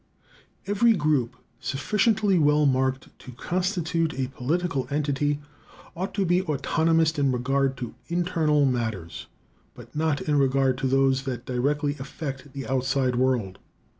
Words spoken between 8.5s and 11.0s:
matters, but not in regard to